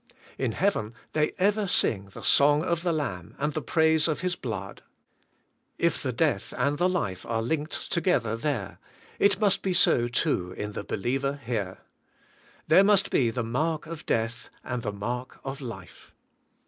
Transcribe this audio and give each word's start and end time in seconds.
In 0.39 0.53
heaven 0.53 0.95
they 1.13 1.33
ever 1.37 1.67
sing 1.67 2.05
the 2.11 2.23
song 2.23 2.63
of 2.63 2.81
the 2.81 2.91
Lamb 2.91 3.35
and 3.37 3.53
the 3.53 3.61
praise 3.61 4.07
of 4.07 4.21
His 4.21 4.35
blood. 4.35 4.81
If 5.77 6.01
the 6.01 6.11
death 6.11 6.55
and 6.57 6.79
the 6.79 6.89
life 6.89 7.23
are 7.27 7.43
linked 7.43 7.91
together 7.91 8.35
there, 8.35 8.79
it 9.19 9.39
must 9.39 9.61
be 9.61 9.75
so 9.75 10.07
too 10.07 10.53
in 10.53 10.71
the 10.71 10.83
believer 10.83 11.39
here. 11.45 11.81
There 12.67 12.83
must 12.83 13.11
be 13.11 13.29
the 13.29 13.43
mark 13.43 13.85
of 13.85 14.07
death 14.07 14.49
and 14.63 14.81
the 14.81 14.91
mark 14.91 15.39
of 15.45 15.61
life. 15.61 16.11